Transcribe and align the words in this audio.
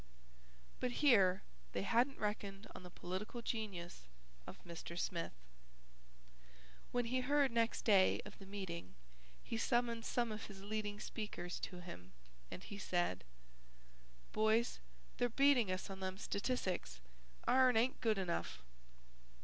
But 0.79 0.93
here 1.05 1.43
they 1.73 1.83
hadn't 1.83 2.17
reckoned 2.17 2.65
on 2.73 2.81
the 2.81 2.89
political 2.89 3.43
genius 3.43 4.07
of 4.47 4.57
Mr. 4.63 4.97
Smith. 4.97 5.33
When 6.91 7.05
he 7.05 7.19
heard 7.21 7.51
next 7.51 7.83
day 7.83 8.19
of 8.25 8.39
the 8.39 8.47
meeting, 8.47 8.95
he 9.43 9.57
summoned 9.57 10.03
some 10.03 10.31
of 10.31 10.47
his 10.47 10.63
leading 10.63 10.99
speakers 10.99 11.59
to 11.59 11.81
him 11.81 12.13
and 12.49 12.63
he 12.63 12.79
said: 12.79 13.23
"Boys, 14.31 14.79
they're 15.17 15.29
beating 15.29 15.71
us 15.71 15.87
on 15.87 15.99
them 15.99 16.17
statissicks. 16.17 16.99
Ourn 17.47 17.77
ain't 17.77 18.01
good 18.01 18.17
enough." 18.17 18.63